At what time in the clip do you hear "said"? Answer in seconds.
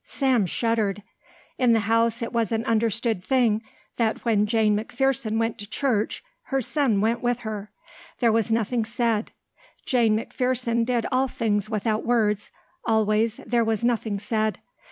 8.83-9.31, 14.17-14.57